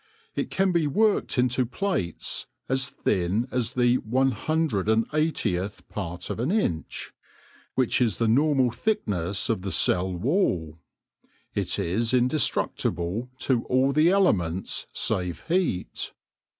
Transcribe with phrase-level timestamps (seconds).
[0.33, 3.97] It can be worked into plates as thin as the T
[4.47, 7.13] i<rth part of an inch,
[7.75, 10.79] which is the normal thickness of the cell wall.
[11.53, 16.13] It is indestructible to all the elements save heat.